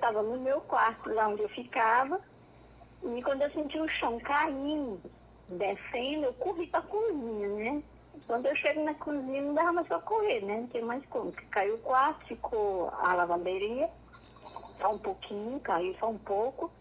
estava 0.00 0.22
no 0.22 0.40
meu 0.40 0.62
quarto, 0.62 1.12
lá 1.12 1.28
onde 1.28 1.42
eu 1.42 1.48
ficava, 1.50 2.18
e 3.02 3.22
quando 3.22 3.42
eu 3.42 3.50
senti 3.50 3.78
o 3.78 3.88
chão 3.88 4.18
caindo, 4.20 5.00
descendo, 5.46 6.24
eu 6.24 6.34
corri 6.34 6.66
para 6.68 6.80
a 6.80 6.84
cozinha, 6.84 7.48
né? 7.48 7.82
Quando 8.26 8.46
eu 8.46 8.56
chego 8.56 8.82
na 8.82 8.94
cozinha, 8.94 9.42
não 9.42 9.54
dava 9.54 9.72
mais 9.72 9.86
para 9.86 10.00
correr, 10.00 10.40
né? 10.42 10.60
Não 10.60 10.66
tinha 10.68 10.84
mais 10.84 11.04
como. 11.06 11.32
Caiu 11.50 11.74
o 11.74 11.78
quarto, 11.78 12.26
ficou 12.26 12.88
a 12.88 13.14
lavanderia, 13.14 13.90
só 14.80 14.92
um 14.92 14.98
pouquinho, 14.98 15.60
caiu 15.60 15.94
só 15.98 16.08
um 16.08 16.18
pouco. 16.18 16.72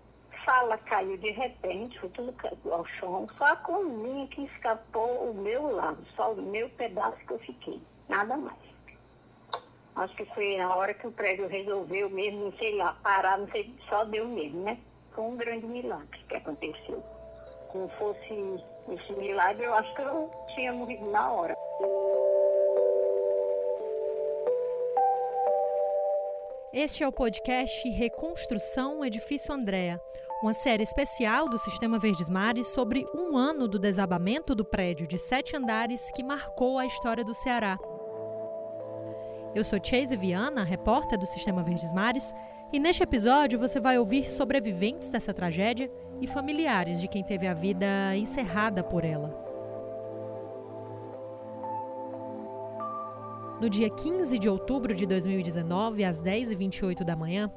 Sala 0.45 0.77
caiu 0.77 1.17
de 1.17 1.31
repente, 1.31 1.99
foi 1.99 2.09
tudo 2.09 2.33
ao 2.71 2.85
chão. 2.85 3.27
Só 3.37 3.45
a 3.45 3.55
cozinha 3.57 4.27
que 4.27 4.43
escapou 4.45 5.31
o 5.31 5.33
meu 5.33 5.75
lado, 5.75 6.05
só 6.15 6.33
o 6.33 6.41
meu 6.41 6.69
pedaço 6.71 7.17
que 7.25 7.33
eu 7.33 7.39
fiquei. 7.39 7.81
Nada 8.07 8.37
mais. 8.37 8.68
Acho 9.99 10.15
que 10.15 10.25
foi 10.33 10.55
na 10.55 10.73
hora 10.73 10.93
que 10.93 11.05
o 11.05 11.11
prédio 11.11 11.45
resolveu 11.49 12.09
mesmo, 12.09 12.45
não 12.45 12.53
sei 12.53 12.73
lá, 12.75 12.93
parar, 13.03 13.37
não 13.37 13.49
sei, 13.49 13.75
só 13.89 14.05
deu 14.05 14.25
mesmo, 14.29 14.63
né? 14.63 14.79
Foi 15.13 15.25
um 15.25 15.35
grande 15.35 15.65
milagre 15.65 16.23
que 16.29 16.35
aconteceu. 16.37 17.03
Se 17.69 17.77
não 17.77 17.89
fosse 17.89 18.63
esse 18.93 19.11
milagre, 19.11 19.65
eu 19.65 19.73
acho 19.73 19.93
que 19.93 20.01
eu 20.01 20.31
tinha 20.55 20.71
morrido 20.71 21.05
na 21.11 21.29
hora. 21.29 21.53
Este 26.71 27.03
é 27.03 27.07
o 27.07 27.11
podcast 27.11 27.89
Reconstrução 27.89 29.03
Edifício 29.03 29.53
Andréa, 29.53 29.99
uma 30.41 30.53
série 30.53 30.83
especial 30.83 31.49
do 31.49 31.57
Sistema 31.57 31.99
Verdes 31.99 32.29
Mares 32.29 32.67
sobre 32.69 33.05
um 33.13 33.35
ano 33.35 33.67
do 33.67 33.77
desabamento 33.77 34.55
do 34.55 34.63
prédio 34.63 35.05
de 35.05 35.17
sete 35.17 35.57
andares 35.57 36.09
que 36.11 36.23
marcou 36.23 36.77
a 36.77 36.85
história 36.85 37.25
do 37.25 37.35
Ceará. 37.35 37.77
Eu 39.59 39.65
sou 39.65 39.77
Chase 39.83 40.15
Viana, 40.15 40.63
repórter 40.63 41.19
do 41.19 41.25
Sistema 41.25 41.61
Verdes 41.61 41.91
Mares, 41.91 42.33
e 42.71 42.79
neste 42.79 43.03
episódio 43.03 43.59
você 43.59 43.77
vai 43.77 43.99
ouvir 43.99 44.31
sobreviventes 44.31 45.09
dessa 45.09 45.33
tragédia 45.33 45.91
e 46.21 46.27
familiares 46.27 47.01
de 47.01 47.09
quem 47.09 47.21
teve 47.21 47.45
a 47.45 47.53
vida 47.53 48.15
encerrada 48.15 48.81
por 48.81 49.03
ela. 49.03 49.27
No 53.59 53.69
dia 53.69 53.89
15 53.89 54.39
de 54.39 54.47
outubro 54.47 54.95
de 54.95 55.05
2019, 55.05 56.05
às 56.05 56.21
10h28 56.21 57.03
da 57.03 57.17
manhã, 57.17 57.51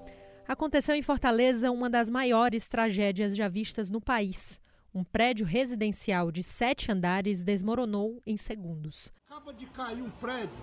aconteceu 0.48 0.96
em 0.96 1.02
Fortaleza 1.02 1.70
uma 1.70 1.88
das 1.88 2.10
maiores 2.10 2.66
tragédias 2.66 3.36
já 3.36 3.46
vistas 3.46 3.88
no 3.88 4.00
país. 4.00 4.60
Um 4.92 5.04
prédio 5.04 5.46
residencial 5.46 6.32
de 6.32 6.42
sete 6.42 6.90
andares 6.90 7.44
desmoronou 7.44 8.20
em 8.26 8.36
segundos. 8.36 9.12
Acaba 9.30 9.54
de 9.54 9.66
cair 9.66 10.02
um 10.02 10.10
prédio 10.10 10.60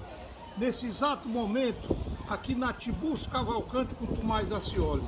nesse 0.59 0.87
exato 0.87 1.27
momento, 1.27 1.95
aqui 2.27 2.53
na 2.53 2.73
Tibus 2.73 3.25
Cavalcante 3.25 3.95
com 3.95 4.05
Tomás 4.05 4.51
Acioli. 4.51 5.07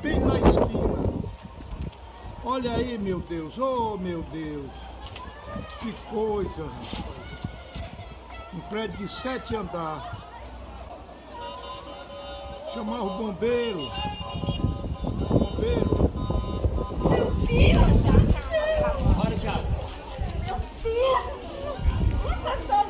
Bem 0.00 0.20
na 0.20 0.38
esquina. 0.38 1.24
Olha 2.44 2.74
aí, 2.74 2.96
meu 2.96 3.20
Deus, 3.20 3.58
oh 3.58 3.98
meu 3.98 4.22
Deus. 4.30 4.70
Que 5.80 5.92
coisa. 6.08 6.70
Um 8.54 8.60
prédio 8.68 8.98
de 8.98 9.12
sete 9.12 9.56
andares. 9.56 10.04
Chamar 12.72 13.02
o 13.02 13.18
bombeiro. 13.18 13.90
Bombeiro. 15.28 16.10
Meu 17.10 17.30
Deus! 17.46 18.04
Bora, 19.16 19.36
Thiago. 19.36 19.66
Meu 20.46 20.60
Deus! 20.82 21.44
Nossa, 22.22 22.66
só 22.66 22.84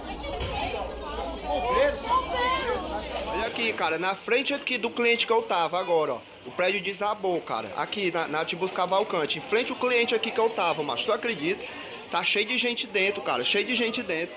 Olha 3.45 3.51
aqui, 3.65 3.73
cara, 3.73 3.99
na 3.99 4.15
frente 4.15 4.53
aqui 4.53 4.77
do 4.77 4.91
cliente 4.91 5.27
que 5.27 5.33
eu 5.33 5.43
tava 5.43 5.79
agora, 5.81 6.15
ó. 6.15 6.21
O 6.47 6.51
prédio 6.51 6.83
desabou, 6.83 7.41
cara. 7.41 7.69
Aqui 7.77 8.11
na, 8.11 8.29
na 8.29 8.45
Tibus 8.45 8.73
Cavalcante. 8.73 9.39
Em 9.39 9.41
frente 9.41 9.73
o 9.73 9.77
cliente 9.77 10.15
aqui 10.15 10.31
que 10.31 10.39
eu 10.39 10.51
tava, 10.51 10.83
mas 10.83 11.03
tu 11.03 11.11
acredita? 11.11 11.65
Tá 12.11 12.23
cheio 12.23 12.47
de 12.47 12.59
gente 12.59 12.87
dentro, 12.87 13.23
cara. 13.23 13.43
Cheio 13.43 13.67
de 13.67 13.75
gente 13.75 14.03
dentro. 14.03 14.35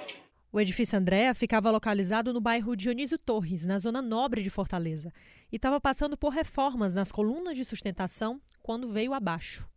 O 0.51 0.61
edifício 0.61 0.97
Andréa 0.97 1.33
ficava 1.35 1.69
localizado 1.69 2.33
no 2.33 2.39
bairro 2.39 2.75
Dionísio 2.75 3.17
Torres, 3.17 3.65
na 3.65 3.77
zona 3.77 4.01
nobre 4.01 4.41
de 4.41 4.49
Fortaleza, 4.49 5.11
e 5.51 5.57
estava 5.57 5.79
passando 5.81 6.15
por 6.15 6.29
reformas 6.29 6.93
nas 6.93 7.11
colunas 7.11 7.57
de 7.57 7.65
sustentação 7.65 8.41
quando 8.63 8.87
veio 8.87 9.13
abaixo. 9.13 9.67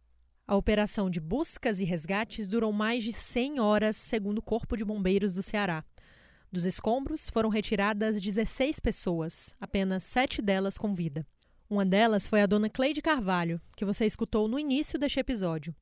A 0.46 0.54
operação 0.54 1.10
de 1.10 1.20
buscas 1.20 1.80
e 1.80 1.84
resgates 1.84 2.46
durou 2.46 2.72
mais 2.72 3.02
de 3.02 3.12
100 3.12 3.58
horas, 3.58 3.96
segundo 3.96 4.38
o 4.38 4.42
Corpo 4.42 4.76
de 4.76 4.84
Bombeiros 4.84 5.32
do 5.32 5.42
Ceará. 5.42 5.84
Dos 6.52 6.66
escombros 6.66 7.30
foram 7.30 7.48
retiradas 7.48 8.20
16 8.20 8.80
pessoas, 8.80 9.54
apenas 9.60 10.02
sete 10.02 10.42
delas 10.42 10.76
com 10.76 10.92
vida. 10.92 11.24
Uma 11.68 11.86
delas 11.86 12.26
foi 12.26 12.42
a 12.42 12.46
dona 12.46 12.68
Cleide 12.68 13.00
Carvalho, 13.00 13.60
que 13.76 13.84
você 13.84 14.04
escutou 14.04 14.48
no 14.48 14.58
início 14.58 14.98
deste 14.98 15.20
episódio. 15.20 15.72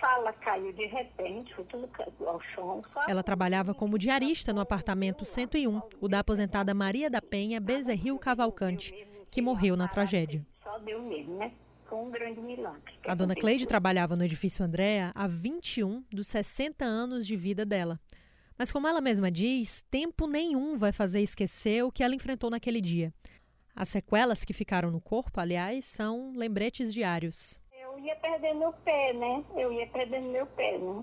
Sala 0.00 0.32
caiu 0.32 0.72
de 0.72 0.86
repente, 0.86 1.54
foi 1.54 1.64
tudo 1.66 1.88
ao 2.26 2.40
chão. 2.40 2.82
Ela 3.06 3.22
trabalhava 3.22 3.72
como 3.72 3.96
diarista 3.96 4.52
no 4.52 4.60
apartamento 4.60 5.24
101, 5.24 5.80
o 6.00 6.08
da 6.08 6.18
aposentada 6.18 6.74
Maria 6.74 7.08
da 7.08 7.22
Penha 7.22 7.60
Bezerril 7.60 8.18
Cavalcante, 8.18 8.92
que 9.30 9.40
morreu 9.40 9.76
na 9.76 9.86
tragédia. 9.86 10.44
Só 10.64 10.80
deu 10.80 11.00
mesmo, 11.00 11.36
né? 11.36 11.52
Foi 11.88 12.00
um 12.00 12.10
grande 12.10 12.40
milagre. 12.40 12.92
A 13.06 13.14
dona 13.14 13.36
Cleide 13.36 13.68
trabalhava 13.68 14.16
no 14.16 14.24
edifício 14.24 14.64
Andréa 14.64 15.12
há 15.14 15.28
21 15.28 16.02
dos 16.10 16.26
60 16.26 16.84
anos 16.84 17.24
de 17.24 17.36
vida 17.36 17.64
dela. 17.64 18.00
Mas, 18.58 18.70
como 18.70 18.86
ela 18.86 19.00
mesma 19.00 19.30
diz, 19.30 19.82
tempo 19.90 20.26
nenhum 20.26 20.76
vai 20.76 20.92
fazer 20.92 21.20
esquecer 21.20 21.82
o 21.82 21.90
que 21.90 22.02
ela 22.02 22.14
enfrentou 22.14 22.50
naquele 22.50 22.80
dia. 22.80 23.12
As 23.74 23.88
sequelas 23.88 24.44
que 24.44 24.52
ficaram 24.52 24.90
no 24.90 25.00
corpo, 25.00 25.40
aliás, 25.40 25.84
são 25.84 26.32
lembretes 26.36 26.92
diários. 26.92 27.58
Eu 27.72 27.98
ia 27.98 28.14
perdendo 28.16 28.58
meu 28.58 28.72
pé, 28.72 29.12
né? 29.14 29.42
Eu 29.56 29.72
ia 29.72 29.86
perdendo 29.86 30.28
meu 30.28 30.46
pé, 30.46 30.78
né? 30.78 31.02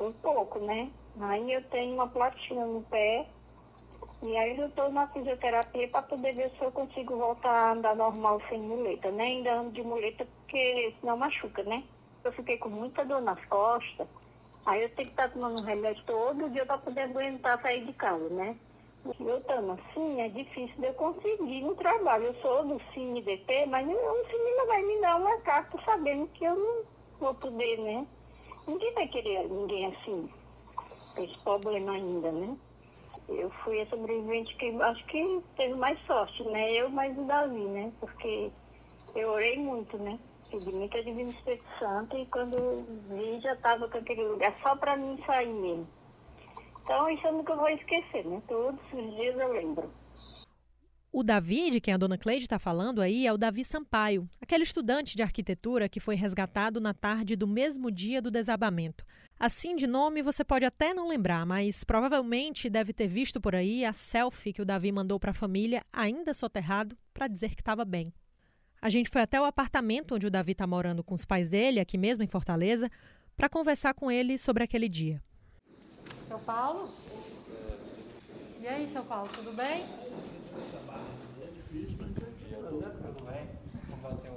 Um 0.00 0.12
pouco, 0.12 0.60
né? 0.60 0.90
Aí 1.20 1.52
eu 1.52 1.62
tenho 1.64 1.94
uma 1.94 2.06
platina 2.06 2.64
no 2.64 2.82
pé. 2.82 3.26
E 4.22 4.36
aí 4.36 4.56
eu 4.56 4.66
estou 4.66 4.90
na 4.90 5.06
fisioterapia 5.08 5.88
para 5.88 6.02
poder 6.02 6.34
ver 6.34 6.50
se 6.50 6.64
eu 6.64 6.72
consigo 6.72 7.16
voltar 7.16 7.50
a 7.50 7.72
andar 7.72 7.96
normal 7.96 8.40
sem 8.48 8.60
muleta, 8.60 9.10
né? 9.10 9.24
Ainda 9.24 9.54
ando 9.54 9.72
de 9.72 9.82
muleta 9.82 10.24
porque 10.24 10.94
senão 11.00 11.16
machuca, 11.16 11.62
né? 11.64 11.76
Eu 12.24 12.32
fiquei 12.32 12.58
com 12.58 12.68
muita 12.68 13.04
dor 13.04 13.20
nas 13.22 13.44
costas. 13.46 14.06
Aí 14.64 14.82
eu 14.82 14.88
tenho 14.90 15.08
que 15.08 15.14
estar 15.14 15.30
tomando 15.30 15.58
um 15.58 15.62
remédio 15.62 16.04
todo 16.04 16.50
dia 16.50 16.66
para 16.66 16.78
poder 16.78 17.02
aguentar 17.02 17.60
sair 17.62 17.86
de 17.86 17.92
casa, 17.94 18.28
né? 18.28 18.58
Eu 19.18 19.38
estando 19.38 19.72
assim, 19.72 20.20
é 20.20 20.28
difícil 20.28 20.76
de 20.78 20.86
eu 20.88 20.94
conseguir 20.94 21.64
um 21.64 21.74
trabalho. 21.74 22.26
Eu 22.26 22.34
sou 22.42 22.66
do 22.66 22.80
CineDP, 22.92 23.66
mas 23.66 23.86
o 23.86 23.90
Cine 23.90 24.56
não 24.56 24.66
vai 24.66 24.82
me 24.82 25.00
dar 25.00 25.16
uma 25.16 25.38
carta 25.38 25.78
sabendo 25.84 26.26
que 26.28 26.44
eu 26.44 26.54
não 26.54 26.84
vou 27.18 27.34
poder, 27.34 27.78
né? 27.78 28.06
Ninguém 28.66 28.94
vai 28.94 29.08
querer 29.08 29.48
ninguém 29.48 29.86
assim. 29.86 30.30
Esse 31.16 31.38
problema 31.38 31.92
ainda, 31.92 32.30
né? 32.30 32.56
Eu 33.28 33.50
fui 33.64 33.80
a 33.80 33.86
sobrevivente 33.86 34.54
que 34.56 34.70
acho 34.82 35.06
que 35.06 35.42
teve 35.56 35.74
mais 35.74 35.98
sorte, 36.06 36.42
né? 36.44 36.72
Eu 36.72 36.90
mais 36.90 37.16
o 37.16 37.24
Davi, 37.24 37.64
né? 37.64 37.92
Porque 38.00 38.50
eu 39.14 39.30
orei 39.30 39.56
muito, 39.58 39.96
né? 39.98 40.18
Pedi 40.50 40.76
muita 40.76 41.02
Divino 41.02 41.28
Espírito 41.28 41.78
Santo 41.78 42.16
e 42.16 42.26
quando 42.26 42.86
vi 43.08 43.40
já 43.40 43.52
estava 43.52 43.88
com 43.88 43.98
aquele 43.98 44.24
lugar 44.24 44.56
só 44.62 44.74
para 44.76 44.96
mim 44.96 45.22
sair 45.26 45.52
mesmo. 45.52 45.86
Então 46.82 47.08
isso 47.10 47.26
eu 47.26 47.32
nunca 47.32 47.54
vou 47.54 47.68
esquecer, 47.68 48.24
né? 48.24 48.42
Todos 48.48 48.80
os 48.92 49.16
dias 49.16 49.38
eu 49.38 49.52
lembro. 49.52 49.92
O 51.10 51.22
Davi, 51.22 51.70
de 51.70 51.80
quem 51.80 51.94
a 51.94 51.96
dona 51.96 52.18
Cleide 52.18 52.44
está 52.44 52.58
falando 52.58 53.00
aí, 53.00 53.26
é 53.26 53.32
o 53.32 53.38
Davi 53.38 53.64
Sampaio, 53.64 54.28
aquele 54.40 54.62
estudante 54.62 55.16
de 55.16 55.22
arquitetura 55.22 55.88
que 55.88 56.00
foi 56.00 56.14
resgatado 56.14 56.80
na 56.80 56.92
tarde 56.92 57.34
do 57.34 57.46
mesmo 57.46 57.90
dia 57.90 58.20
do 58.20 58.30
desabamento. 58.30 59.04
Assim 59.40 59.74
de 59.74 59.86
nome 59.86 60.22
você 60.22 60.44
pode 60.44 60.64
até 60.64 60.92
não 60.92 61.08
lembrar, 61.08 61.46
mas 61.46 61.82
provavelmente 61.82 62.68
deve 62.68 62.92
ter 62.92 63.06
visto 63.06 63.40
por 63.40 63.54
aí 63.54 63.84
a 63.84 63.92
selfie 63.92 64.52
que 64.52 64.62
o 64.62 64.66
Davi 64.66 64.92
mandou 64.92 65.18
para 65.18 65.30
a 65.30 65.34
família, 65.34 65.84
ainda 65.92 66.34
soterrado, 66.34 66.96
para 67.14 67.28
dizer 67.28 67.54
que 67.54 67.62
estava 67.62 67.84
bem. 67.84 68.12
A 68.80 68.88
gente 68.88 69.10
foi 69.10 69.22
até 69.22 69.40
o 69.40 69.44
apartamento 69.44 70.14
onde 70.14 70.26
o 70.26 70.30
Davi 70.30 70.52
está 70.52 70.66
morando 70.66 71.02
com 71.02 71.14
os 71.14 71.24
pais 71.24 71.50
dele, 71.50 71.80
aqui 71.80 71.98
mesmo 71.98 72.22
em 72.22 72.28
Fortaleza, 72.28 72.88
para 73.36 73.48
conversar 73.48 73.92
com 73.92 74.10
ele 74.10 74.38
sobre 74.38 74.62
aquele 74.62 74.88
dia. 74.88 75.20
Seu 76.26 76.38
Paulo? 76.38 76.90
E 78.60 78.68
aí, 78.68 78.86
seu 78.86 79.02
Paulo, 79.02 79.28
tudo 79.32 79.52
bem? 79.52 79.84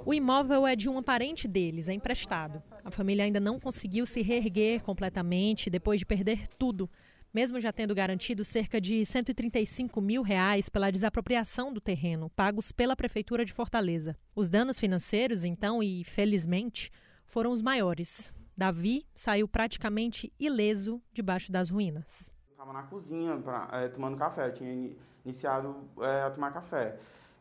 O 0.04 0.12
imóvel 0.12 0.66
é 0.66 0.74
de 0.74 0.88
um 0.88 1.00
parente 1.02 1.46
deles, 1.46 1.88
é 1.88 1.92
emprestado. 1.92 2.60
A 2.84 2.90
família 2.90 3.24
ainda 3.24 3.38
não 3.38 3.60
conseguiu 3.60 4.04
se 4.06 4.22
reerguer 4.22 4.82
completamente 4.82 5.70
depois 5.70 6.00
de 6.00 6.06
perder 6.06 6.48
tudo 6.58 6.90
mesmo 7.32 7.60
já 7.60 7.72
tendo 7.72 7.94
garantido 7.94 8.44
cerca 8.44 8.80
de 8.80 9.04
135 9.04 10.00
mil 10.00 10.22
reais 10.22 10.68
pela 10.68 10.90
desapropriação 10.90 11.72
do 11.72 11.80
terreno, 11.80 12.30
pagos 12.30 12.70
pela 12.70 12.94
Prefeitura 12.94 13.44
de 13.44 13.52
Fortaleza. 13.52 14.16
Os 14.34 14.48
danos 14.48 14.78
financeiros, 14.78 15.44
então, 15.44 15.82
e 15.82 16.04
felizmente, 16.04 16.90
foram 17.26 17.50
os 17.50 17.62
maiores. 17.62 18.32
Davi 18.56 19.06
saiu 19.14 19.48
praticamente 19.48 20.32
ileso 20.38 21.00
debaixo 21.12 21.50
das 21.50 21.70
ruínas. 21.70 22.30
Estava 22.50 22.72
na 22.72 22.82
cozinha 22.82 23.36
pra, 23.38 23.68
é, 23.72 23.88
tomando 23.88 24.16
café, 24.16 24.48
eu 24.48 24.54
tinha 24.54 24.94
iniciado 25.24 25.88
é, 26.00 26.22
a 26.22 26.30
tomar 26.30 26.52
café. 26.52 26.98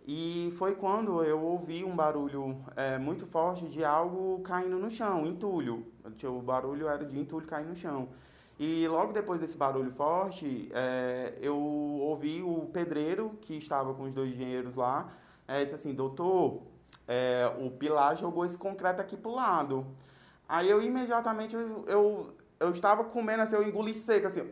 E 0.08 0.52
foi 0.58 0.74
quando 0.74 1.24
eu 1.24 1.40
ouvi 1.40 1.84
um 1.84 1.96
barulho 1.96 2.58
é, 2.76 2.98
muito 2.98 3.26
forte 3.28 3.68
de 3.68 3.84
algo 3.84 4.40
caindo 4.42 4.80
no 4.80 4.90
chão, 4.90 5.28
entulho. 5.28 5.86
O 6.24 6.42
barulho 6.42 6.88
era 6.88 7.06
de 7.06 7.20
entulho 7.20 7.46
caindo 7.46 7.70
no 7.70 7.76
chão. 7.76 8.10
E 8.62 8.88
logo 8.88 9.12
depois 9.12 9.40
desse 9.42 9.58
barulho 9.58 9.90
forte, 9.90 10.70
é, 10.72 11.34
eu 11.42 11.58
ouvi 11.58 12.44
o 12.44 12.70
pedreiro, 12.72 13.32
que 13.42 13.58
estava 13.58 13.92
com 13.92 14.04
os 14.04 14.14
dois 14.14 14.30
engenheiros 14.30 14.76
lá, 14.76 15.10
é, 15.48 15.64
disse 15.64 15.74
assim, 15.74 15.96
doutor, 15.96 16.62
é, 17.08 17.52
o 17.60 17.72
pilar 17.72 18.16
jogou 18.16 18.46
esse 18.46 18.60
concreto 18.60 19.02
aqui 19.02 19.18
pro 19.18 19.32
lado. 19.32 19.88
Aí 20.48 20.70
eu 20.70 20.80
imediatamente, 20.80 21.56
eu, 21.56 21.86
eu, 21.88 22.36
eu 22.60 22.70
estava 22.70 23.04
comendo 23.04 23.42
assim, 23.42 23.56
eu 23.56 23.68
engoli 23.68 23.96
seco, 23.96 24.28
assim, 24.28 24.52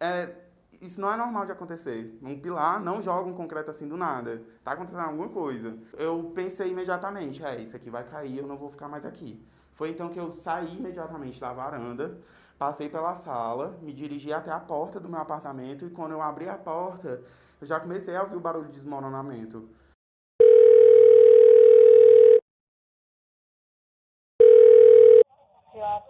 é, 0.00 0.34
isso 0.80 0.98
não 0.98 1.12
é 1.12 1.16
normal 1.18 1.44
de 1.44 1.52
acontecer. 1.52 2.18
Um 2.22 2.40
pilar 2.40 2.80
não 2.80 3.02
joga 3.02 3.28
um 3.28 3.34
concreto 3.34 3.68
assim 3.68 3.86
do 3.86 3.98
nada. 3.98 4.42
Tá 4.64 4.72
acontecendo 4.72 5.02
alguma 5.02 5.28
coisa. 5.28 5.76
Eu 5.98 6.32
pensei 6.34 6.70
imediatamente, 6.70 7.44
é, 7.44 7.60
isso 7.60 7.76
aqui 7.76 7.90
vai 7.90 8.04
cair, 8.04 8.38
eu 8.38 8.46
não 8.46 8.56
vou 8.56 8.70
ficar 8.70 8.88
mais 8.88 9.04
aqui. 9.04 9.38
Foi 9.78 9.90
então 9.90 10.08
que 10.08 10.18
eu 10.18 10.28
saí 10.28 10.76
imediatamente 10.76 11.40
da 11.40 11.52
varanda, 11.52 12.18
passei 12.58 12.88
pela 12.88 13.14
sala, 13.14 13.78
me 13.80 13.92
dirigi 13.92 14.32
até 14.32 14.50
a 14.50 14.58
porta 14.58 14.98
do 14.98 15.08
meu 15.08 15.20
apartamento 15.20 15.86
e 15.86 15.90
quando 15.90 16.10
eu 16.10 16.20
abri 16.20 16.48
a 16.48 16.58
porta, 16.58 17.22
eu 17.60 17.64
já 17.64 17.78
comecei 17.78 18.16
a 18.16 18.22
ouvir 18.22 18.34
o 18.34 18.40
barulho 18.40 18.66
de 18.66 18.72
desmoronamento. 18.72 19.68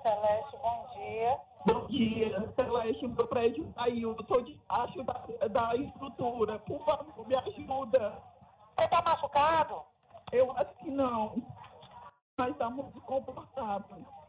Celeste, 0.03 0.57
bom 0.63 0.89
dia. 0.95 1.39
Bom 1.67 1.87
dia, 1.89 2.53
Celeste, 2.57 3.07
meu 3.07 3.27
prédio 3.27 3.71
caiu, 3.75 4.15
eu 4.15 4.21
estou 4.23 4.43
debaixo 4.43 5.05
da, 5.05 5.49
da 5.49 5.77
estrutura, 5.77 6.59
por 6.61 6.83
favor, 6.87 7.29
me 7.29 7.35
ajuda. 7.35 8.15
Você 8.79 8.85
está 8.87 9.03
machucado? 9.03 9.83
Eu 10.33 10.53
acho 10.53 10.75
que 10.77 10.91
não, 10.91 11.43
mas 12.39 12.53
está 12.53 12.71
muito 12.71 13.01
comportado. 13.01 13.85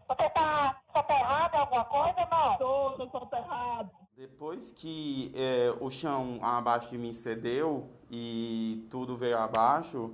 Você 0.08 0.26
está 0.26 0.82
soterrado 0.92 1.56
em 1.56 1.60
alguma 1.60 1.86
coisa 1.86 2.28
não? 2.32 2.52
Estou, 2.54 2.92
estou 2.92 3.10
soterrado. 3.22 3.92
Depois 4.18 4.72
que 4.72 5.32
é, 5.36 5.74
o 5.80 5.90
chão 5.90 6.40
abaixo 6.42 6.90
de 6.90 6.98
mim 6.98 7.14
cedeu 7.14 7.88
e 8.10 8.88
tudo 8.90 9.16
veio 9.16 9.38
abaixo, 9.38 10.12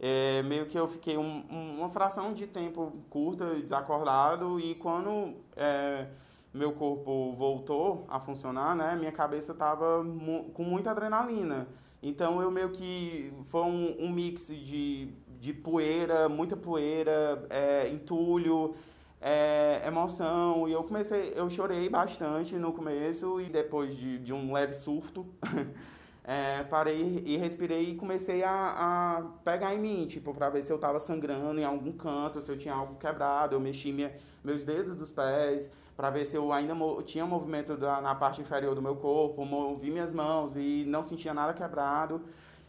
é, 0.00 0.42
meio 0.42 0.66
que 0.66 0.76
eu 0.76 0.88
fiquei 0.88 1.16
um, 1.16 1.44
um, 1.50 1.78
uma 1.78 1.88
fração 1.88 2.34
de 2.34 2.46
tempo 2.46 2.92
curta 3.08 3.54
desacordado 3.54 4.60
e 4.60 4.74
quando 4.74 5.34
é, 5.56 6.08
meu 6.52 6.72
corpo 6.72 7.32
voltou 7.34 8.04
a 8.08 8.18
funcionar, 8.18 8.74
né, 8.74 8.96
minha 8.96 9.12
cabeça 9.12 9.52
estava 9.52 10.02
mu 10.02 10.50
com 10.50 10.64
muita 10.64 10.90
adrenalina. 10.90 11.68
Então 12.02 12.42
eu 12.42 12.50
meio 12.50 12.70
que 12.70 13.32
foi 13.44 13.62
um, 13.62 13.96
um 14.00 14.10
mix 14.10 14.48
de, 14.48 15.14
de 15.46 15.52
poeira, 15.52 16.28
muita 16.28 16.56
poeira, 16.56 17.46
é, 17.48 17.88
entulho, 17.88 18.74
é, 19.20 19.80
emoção 19.86 20.68
e 20.68 20.72
eu 20.72 20.82
comecei, 20.82 21.32
eu 21.36 21.48
chorei 21.48 21.88
bastante 21.88 22.56
no 22.56 22.72
começo 22.72 23.40
e 23.40 23.48
depois 23.48 23.96
de, 23.96 24.18
de 24.18 24.32
um 24.32 24.52
leve 24.52 24.72
surto 24.72 25.24
é, 26.24 26.64
parei 26.64 27.22
e 27.24 27.36
respirei 27.36 27.90
e 27.90 27.94
comecei 27.94 28.42
a, 28.42 28.50
a, 28.50 29.22
pegar 29.44 29.72
em 29.72 29.78
mim, 29.78 30.08
tipo, 30.08 30.34
para 30.34 30.50
ver 30.50 30.62
se 30.62 30.72
eu 30.72 30.76
estava 30.76 30.98
sangrando 30.98 31.60
em 31.60 31.64
algum 31.64 31.92
canto, 31.92 32.42
se 32.42 32.50
eu 32.50 32.58
tinha 32.58 32.74
algo 32.74 32.96
quebrado. 32.96 33.54
Eu 33.54 33.60
mexi 33.60 33.92
minha, 33.92 34.12
meus 34.42 34.64
dedos 34.64 34.98
dos 34.98 35.12
pés 35.12 35.70
para 35.96 36.10
ver 36.10 36.24
se 36.24 36.36
eu 36.36 36.52
ainda 36.52 36.74
mo 36.74 37.00
tinha 37.02 37.24
movimento 37.24 37.76
da, 37.76 38.00
na 38.00 38.16
parte 38.16 38.40
inferior 38.40 38.74
do 38.74 38.82
meu 38.82 38.96
corpo, 38.96 39.44
movi 39.44 39.92
minhas 39.92 40.10
mãos 40.10 40.56
e 40.56 40.84
não 40.88 41.04
sentia 41.04 41.32
nada 41.32 41.54
quebrado 41.54 42.20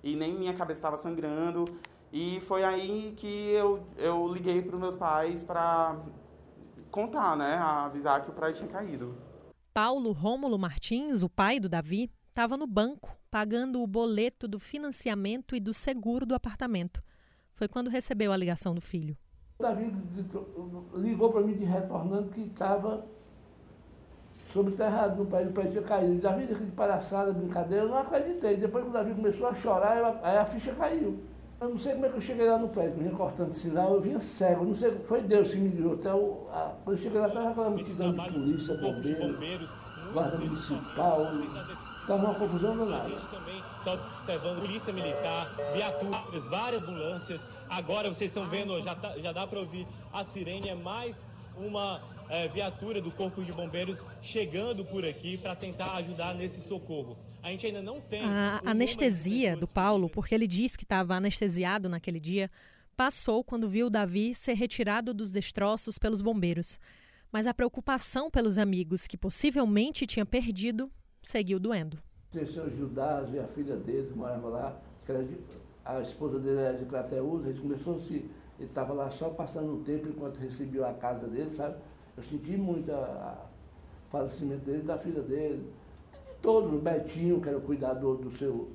e 0.03 0.15
nem 0.15 0.33
minha 0.33 0.53
cabeça 0.53 0.77
estava 0.77 0.97
sangrando. 0.97 1.65
E 2.11 2.39
foi 2.41 2.63
aí 2.63 3.13
que 3.17 3.51
eu, 3.51 3.85
eu 3.97 4.27
liguei 4.27 4.61
para 4.61 4.75
os 4.75 4.81
meus 4.81 4.95
pais 4.95 5.43
para 5.43 5.97
contar, 6.89 7.35
né, 7.35 7.55
avisar 7.55 8.23
que 8.23 8.29
o 8.29 8.33
prédio 8.33 8.65
tinha 8.65 8.71
caído. 8.71 9.15
Paulo 9.73 10.11
Rômulo 10.11 10.57
Martins, 10.57 11.21
o 11.21 11.29
pai 11.29 11.59
do 11.59 11.69
Davi, 11.69 12.09
estava 12.29 12.57
no 12.57 12.65
banco 12.65 13.15
pagando 13.29 13.81
o 13.81 13.87
boleto 13.87 14.47
do 14.47 14.59
financiamento 14.59 15.55
e 15.55 15.59
do 15.59 15.73
seguro 15.73 16.25
do 16.25 16.33
apartamento. 16.33 17.03
Foi 17.53 17.67
quando 17.67 17.89
recebeu 17.89 18.31
a 18.31 18.37
ligação 18.37 18.73
do 18.73 18.81
filho. 18.81 19.17
O 19.59 19.63
Davi 19.63 19.93
ligou 20.95 21.31
para 21.31 21.41
mim 21.41 21.53
de 21.53 21.65
retornando 21.65 22.29
que 22.29 22.41
estava 22.41 23.05
sobreterrado 24.51 25.17
no 25.17 25.25
prédio, 25.25 25.49
o 25.49 25.53
prédio 25.53 25.71
tinha 25.73 25.83
caído. 25.83 26.21
Davi, 26.21 26.45
de 26.45 26.55
palhaçada, 26.71 27.33
brincadeira, 27.33 27.83
eu 27.83 27.89
não 27.89 27.97
acreditei. 27.97 28.57
Depois 28.57 28.83
que 28.83 28.89
o 28.89 28.93
Davi 28.93 29.13
começou 29.13 29.47
a 29.47 29.53
chorar, 29.53 29.97
eu, 29.97 30.05
aí 30.23 30.37
a 30.37 30.45
ficha 30.45 30.73
caiu. 30.73 31.19
Eu 31.59 31.69
não 31.69 31.77
sei 31.77 31.93
como 31.93 32.05
é 32.05 32.09
que 32.09 32.17
eu 32.17 32.21
cheguei 32.21 32.47
lá 32.47 32.59
no 32.59 32.69
prédio, 32.69 32.99
vinha 32.99 33.11
cortando 33.11 33.51
sinal, 33.51 33.95
eu 33.95 34.01
vinha 34.01 34.19
cego, 34.21 34.63
não 34.63 34.75
sei, 34.75 34.91
foi 35.07 35.21
Deus 35.21 35.51
que 35.51 35.57
me 35.57 35.69
guiou. 35.69 35.95
Até 35.95 36.13
o, 36.13 36.47
a, 36.51 36.75
quando 36.83 36.97
eu 36.97 37.03
cheguei 37.03 37.19
lá, 37.19 37.27
estava 37.27 37.49
aquela 37.49 37.69
multidão 37.71 38.13
de 38.13 38.31
polícia, 38.31 38.77
bombeiro, 38.77 39.69
guarda 40.13 40.37
municipal, 40.37 41.19
Estava 42.01 42.25
uma 42.25 42.35
confusão 42.35 42.77
danada. 42.77 43.09
também 43.31 43.61
está 43.79 43.93
observando 43.93 44.61
polícia 44.61 44.93
militar, 44.93 45.53
viaturas, 45.73 46.47
várias 46.47 46.83
ambulâncias. 46.83 47.47
Agora 47.69 48.07
vocês 48.07 48.29
estão 48.29 48.47
vendo, 48.47 48.79
já, 48.79 48.95
tá, 48.95 49.17
já 49.17 49.33
dá 49.33 49.45
para 49.45 49.59
ouvir 49.59 49.85
a 50.13 50.23
sirene, 50.23 50.69
é 50.69 50.75
mais 50.75 51.25
uma 51.57 51.99
é, 52.29 52.47
viatura 52.47 53.01
do 53.01 53.11
Corpo 53.11 53.43
de 53.43 53.51
Bombeiros 53.51 54.03
chegando 54.21 54.83
por 54.85 55.05
aqui 55.05 55.37
para 55.37 55.55
tentar 55.55 55.93
ajudar 55.95 56.35
nesse 56.35 56.61
socorro. 56.61 57.17
A 57.41 57.49
gente 57.49 57.67
ainda 57.67 57.81
não 57.81 58.01
tem. 58.01 58.23
A 58.23 58.61
anestesia 58.65 59.55
do 59.55 59.67
Paulo, 59.67 60.09
porque 60.09 60.35
ele 60.35 60.47
disse 60.47 60.77
que 60.77 60.83
estava 60.83 61.15
anestesiado 61.15 61.87
naquele 61.87 62.19
dia, 62.19 62.49
passou 62.95 63.43
quando 63.43 63.69
viu 63.69 63.89
Davi 63.89 64.33
ser 64.33 64.53
retirado 64.53 65.13
dos 65.13 65.31
destroços 65.31 65.97
pelos 65.97 66.21
bombeiros. 66.21 66.79
Mas 67.31 67.45
a 67.45 67.53
preocupação 67.53 68.31
pelos 68.31 68.57
amigos 68.57 69.05
que 69.05 69.17
possivelmente 69.17 70.07
tinha 70.07 70.25
perdido 70.25 70.89
seguiu 71.21 71.59
doendo. 71.59 71.99
Senhor 72.31 72.69
Judas 72.69 73.33
e 73.33 73.39
a 73.39 73.47
filha 73.47 73.75
dele, 73.75 74.07
que 74.07 74.17
morava 74.17 74.47
lá, 74.49 74.81
que 75.05 75.11
era 75.11 75.23
de, 75.23 75.37
a 75.83 76.01
esposa 76.01 76.39
dele 76.39 76.59
era 76.59 76.77
de 76.77 76.85
Crateus, 76.85 77.45
ele 77.45 77.59
começou 77.59 77.95
a 77.95 77.99
se. 77.99 78.29
Ele 78.59 78.67
estava 78.67 78.91
lá 78.91 79.09
só 79.11 79.29
passando 79.29 79.71
um 79.71 79.83
tempo 79.83 80.09
enquanto 80.09 80.37
recebeu 80.37 80.85
a 80.85 80.93
casa 80.93 81.27
dele, 81.27 81.49
sabe? 81.51 81.77
Eu 82.17 82.23
senti 82.23 82.57
muito 82.57 82.91
o 82.91 83.37
falecimento 84.09 84.65
dele, 84.65 84.81
da 84.81 84.97
filha 84.97 85.21
dele, 85.21 85.71
de 86.11 86.33
todos, 86.41 86.73
o 86.73 86.79
Betinho, 86.79 87.39
que 87.39 87.47
era 87.47 87.57
o 87.59 87.61
cuidador 87.61 88.17
do 88.17 88.35
seu 88.37 88.69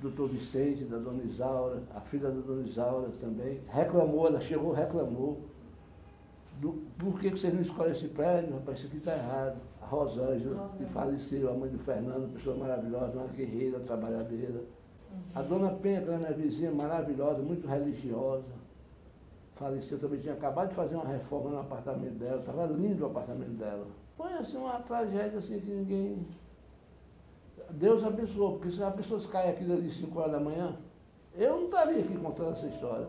doutor 0.00 0.28
Vicente, 0.28 0.84
da 0.84 0.96
dona 0.96 1.22
Isaura, 1.24 1.82
a 1.94 2.00
filha 2.00 2.30
da 2.30 2.40
dona 2.40 2.66
Isaura 2.66 3.10
também. 3.20 3.60
Reclamou, 3.68 4.26
ela 4.26 4.40
chegou, 4.40 4.72
reclamou. 4.72 5.40
Do, 6.58 6.72
por 6.98 7.18
que 7.20 7.30
vocês 7.30 7.52
não 7.52 7.60
escolhem 7.60 7.92
esse 7.92 8.08
prédio? 8.08 8.54
Rapaz, 8.54 8.78
isso 8.78 8.86
aqui 8.88 8.96
está 8.96 9.14
errado. 9.14 9.58
A 9.82 9.86
Rosângela, 9.86 10.70
que 10.76 10.84
faleceu, 10.86 11.50
a 11.50 11.54
mãe 11.54 11.70
do 11.70 11.78
Fernando, 11.78 12.32
pessoa 12.32 12.56
maravilhosa, 12.56 13.18
uma 13.18 13.28
guerreira, 13.28 13.80
trabalhadeira. 13.80 14.60
Uhum. 15.10 15.18
A 15.34 15.42
dona 15.42 15.70
Penha, 15.70 16.00
que 16.00 16.08
era 16.08 16.18
minha 16.18 16.32
vizinha, 16.32 16.70
maravilhosa, 16.70 17.42
muito 17.42 17.66
religiosa. 17.66 18.44
Faleceu, 19.60 19.98
também 19.98 20.18
tinha 20.18 20.32
acabado 20.32 20.70
de 20.70 20.74
fazer 20.74 20.94
uma 20.94 21.04
reforma 21.04 21.50
no 21.50 21.60
apartamento 21.60 22.14
dela, 22.14 22.40
estava 22.40 22.64
lindo 22.64 23.04
o 23.04 23.06
apartamento 23.10 23.50
dela. 23.58 23.86
Foi 24.16 24.32
assim 24.32 24.56
uma 24.56 24.80
tragédia 24.80 25.38
assim 25.38 25.60
que 25.60 25.66
ninguém. 25.66 26.26
Deus 27.68 28.02
abençoou, 28.02 28.52
porque 28.52 28.72
se 28.72 28.82
as 28.82 28.94
pessoas 28.94 29.26
caem 29.26 29.50
aqui 29.50 29.70
ali 29.70 29.90
5 29.90 30.18
horas 30.18 30.32
da 30.32 30.40
manhã, 30.40 30.78
eu 31.34 31.58
não 31.58 31.64
estaria 31.66 32.00
aqui 32.00 32.16
contando 32.16 32.52
essa 32.52 32.66
história. 32.68 33.06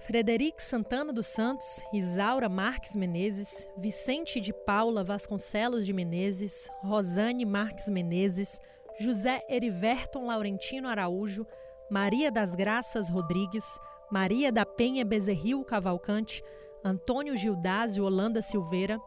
Frederic 0.00 0.62
Santana 0.62 1.14
dos 1.14 1.28
Santos, 1.28 1.82
Isaura 1.94 2.50
Marques 2.50 2.94
Menezes, 2.94 3.66
Vicente 3.78 4.38
de 4.38 4.52
Paula 4.52 5.02
Vasconcelos 5.02 5.86
de 5.86 5.94
Menezes, 5.94 6.68
Rosane 6.82 7.46
Marques 7.46 7.88
Menezes, 7.88 8.60
José 8.98 9.42
Eriverton 9.48 10.26
Laurentino 10.26 10.88
Araújo, 10.88 11.46
Maria 11.90 12.30
das 12.30 12.54
Graças 12.54 13.08
Rodrigues, 13.08 13.64
Maria 14.10 14.50
da 14.50 14.66
Penha 14.66 15.04
Bezerril 15.04 15.64
Cavalcante, 15.64 16.42
Antônio 16.84 17.36
Gildásio 17.36 18.04
Holanda 18.04 18.42
Silveira 18.42 19.00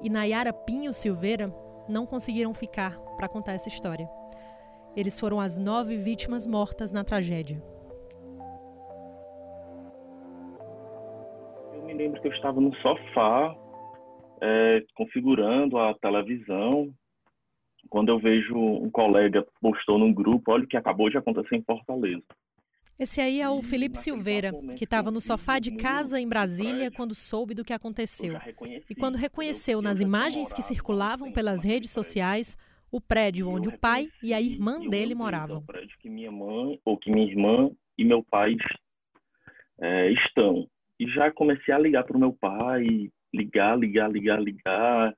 e 0.00 0.08
Nayara 0.08 0.52
Pinho 0.52 0.94
Silveira 0.94 1.52
não 1.88 2.06
conseguiram 2.06 2.54
ficar 2.54 2.98
para 3.16 3.28
contar 3.28 3.52
essa 3.52 3.68
história. 3.68 4.08
Eles 4.96 5.20
foram 5.20 5.40
as 5.40 5.58
nove 5.58 5.96
vítimas 5.96 6.46
mortas 6.46 6.92
na 6.92 7.04
tragédia. 7.04 7.62
me 11.88 11.94
lembro 11.94 12.20
que 12.20 12.28
eu 12.28 12.32
estava 12.32 12.60
no 12.60 12.74
sofá, 12.76 13.56
é, 14.42 14.84
configurando 14.94 15.78
a 15.78 15.94
televisão, 15.94 16.92
quando 17.88 18.10
eu 18.10 18.18
vejo 18.18 18.54
um 18.54 18.90
colega 18.90 19.46
postou 19.60 19.98
num 19.98 20.12
grupo, 20.12 20.52
olha 20.52 20.64
o 20.64 20.66
que 20.66 20.76
acabou 20.76 21.08
de 21.08 21.16
acontecer 21.16 21.56
em 21.56 21.62
Fortaleza. 21.62 22.22
Esse 22.98 23.20
aí 23.20 23.40
é 23.40 23.48
o 23.48 23.62
Felipe 23.62 23.96
Silveira, 23.96 24.50
que 24.76 24.82
estava 24.82 25.08
no 25.08 25.20
sofá 25.20 25.60
de 25.60 25.76
casa 25.76 26.20
em 26.20 26.28
Brasília 26.28 26.90
quando 26.90 27.14
soube 27.14 27.54
do 27.54 27.64
que 27.64 27.72
aconteceu. 27.72 28.34
E 28.90 28.94
quando 28.94 29.14
reconheceu 29.14 29.80
nas 29.80 30.00
imagens 30.00 30.52
que 30.52 30.62
circulavam 30.62 31.32
pelas 31.32 31.62
redes 31.62 31.90
sociais 31.92 32.56
o 32.90 33.00
prédio 33.00 33.48
onde 33.48 33.68
o 33.68 33.78
pai 33.78 34.08
e 34.20 34.34
a 34.34 34.40
irmã 34.40 34.80
dele 34.88 35.14
moravam. 35.14 35.58
O 35.58 35.62
prédio 35.62 35.96
que 36.00 36.10
minha 36.10 36.32
mãe 36.32 36.80
ou 36.84 36.96
que 36.96 37.10
minha 37.10 37.26
irmã 37.26 37.70
e 37.96 38.04
meu 38.04 38.24
pai 38.24 38.56
é, 39.80 40.10
estão. 40.10 40.66
E 40.98 41.06
já 41.08 41.30
comecei 41.30 41.72
a 41.72 41.78
ligar 41.78 42.02
para 42.02 42.16
o 42.16 42.20
meu 42.20 42.32
pai, 42.32 43.10
ligar, 43.32 43.78
ligar, 43.78 44.10
ligar, 44.10 44.42
ligar, 44.42 45.14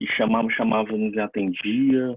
e 0.00 0.06
chamava, 0.16 0.48
chamava, 0.50 0.96
não 0.96 1.24
atendia, 1.24 2.16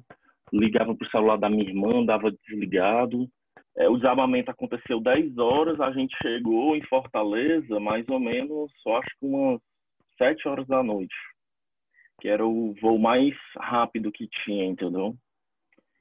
ligava 0.54 0.94
para 0.94 1.08
o 1.08 1.10
celular 1.10 1.38
da 1.38 1.50
minha 1.50 1.63
irmã, 1.63 2.06
dava 2.06 2.32
desligado. 2.48 3.28
É, 3.78 3.88
o 3.88 3.96
desabamento 3.96 4.52
aconteceu 4.52 5.00
10 5.00 5.38
horas, 5.38 5.80
a 5.80 5.92
gente 5.92 6.16
chegou 6.22 6.76
em 6.76 6.82
Fortaleza 6.84 7.80
mais 7.80 8.08
ou 8.10 8.20
menos, 8.20 8.72
só 8.82 8.98
acho 8.98 9.10
que 9.20 9.26
umas 9.26 9.62
7 10.18 10.48
horas 10.48 10.68
da 10.68 10.84
noite, 10.84 11.16
que 12.20 12.28
era 12.28 12.46
o 12.46 12.74
voo 12.82 13.00
mais 13.00 13.34
rápido 13.56 14.12
que 14.12 14.28
tinha, 14.44 14.66
entendeu? 14.66 15.16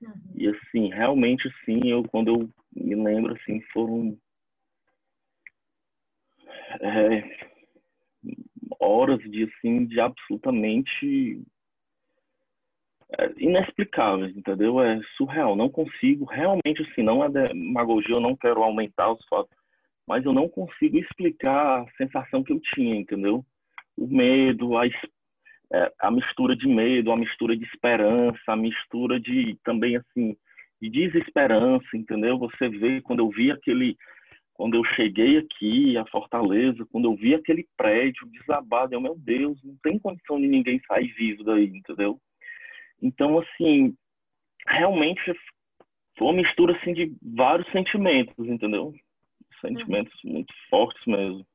Uhum. 0.01 0.13
E 0.35 0.49
assim, 0.49 0.89
realmente 0.89 1.49
assim, 1.49 1.89
eu 1.89 2.03
quando 2.05 2.29
eu 2.29 2.51
me 2.75 2.95
lembro 2.95 3.35
assim, 3.35 3.61
foram 3.73 4.19
é, 6.81 7.49
horas 8.81 9.19
de 9.31 9.45
assim 9.45 9.87
de 9.87 10.01
absolutamente 10.01 11.43
é, 13.17 13.33
inexplicáveis, 13.39 14.37
entendeu? 14.37 14.81
É 14.81 15.01
surreal, 15.17 15.57
não 15.57 15.69
consigo 15.69 16.25
realmente 16.25 16.83
assim, 16.83 17.03
não 17.03 17.25
é 17.25 17.29
demagogia, 17.31 18.15
eu 18.15 18.21
não 18.21 18.37
quero 18.37 18.63
aumentar 18.63 19.11
os 19.13 19.25
fatos, 19.29 19.57
mas 20.07 20.25
eu 20.25 20.33
não 20.33 20.49
consigo 20.49 20.99
explicar 20.99 21.83
a 21.83 21.91
sensação 21.97 22.43
que 22.43 22.53
eu 22.53 22.61
tinha, 22.75 22.97
entendeu? 22.97 23.45
O 23.97 24.07
medo, 24.07 24.77
a, 24.77 24.87
é, 24.87 25.93
a 26.01 26.11
mistura 26.11 26.57
de 26.57 26.67
medo, 26.67 27.11
a 27.13 27.17
mistura 27.17 27.57
de 27.57 27.65
esperança, 27.65 28.41
a 28.47 28.57
mistura 28.57 29.19
de 29.19 29.57
também 29.65 29.97
assim 29.97 30.37
de 30.81 30.89
desesperança, 30.89 31.89
entendeu? 31.95 32.39
Você 32.39 32.69
vê 32.69 33.01
quando 33.01 33.21
eu 33.21 33.31
vi 33.31 33.51
aquele 33.51 33.97
quando 34.55 34.75
eu 34.75 34.85
cheguei 34.97 35.39
aqui 35.39 35.97
a 35.97 36.05
Fortaleza, 36.07 36.85
quando 36.91 37.05
eu 37.05 37.15
vi 37.15 37.33
aquele 37.33 37.65
prédio 37.77 38.27
desabado, 38.27 38.93
eu, 38.93 39.01
meu 39.01 39.17
Deus, 39.17 39.57
não 39.63 39.77
tem 39.85 40.01
condição 40.01 40.41
de 40.41 40.49
ninguém 40.49 40.81
sair 40.89 41.13
vivo 41.13 41.45
daí, 41.45 41.67
entendeu? 41.67 42.21
Então, 43.03 43.39
assim, 43.39 43.95
realmente 44.67 45.21
foi 46.17 46.27
uma 46.27 46.35
mistura 46.35 46.77
assim, 46.77 46.93
de 46.93 47.15
vários 47.23 47.71
sentimentos, 47.71 48.47
entendeu? 48.47 48.93
Sentimentos 49.61 50.13
uhum. 50.25 50.33
muito 50.33 50.53
fortes 50.69 51.05
mesmo. 51.07 51.47